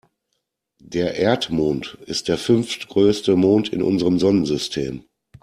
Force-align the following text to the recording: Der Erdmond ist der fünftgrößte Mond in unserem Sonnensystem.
Der 0.81 1.13
Erdmond 1.13 1.95
ist 2.07 2.27
der 2.27 2.39
fünftgrößte 2.39 3.35
Mond 3.35 3.69
in 3.69 3.83
unserem 3.83 4.17
Sonnensystem. 4.17 5.05